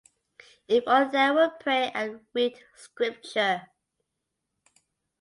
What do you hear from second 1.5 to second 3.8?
pray and read Scripture!